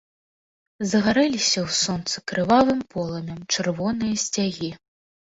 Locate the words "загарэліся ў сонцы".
0.91-2.17